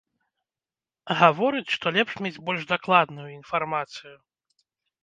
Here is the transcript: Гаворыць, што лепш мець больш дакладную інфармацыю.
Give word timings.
Гаворыць, 1.19 1.73
што 1.75 1.85
лепш 1.99 2.13
мець 2.27 2.35
больш 2.49 2.61
дакладную 2.73 3.29
інфармацыю. 3.39 4.15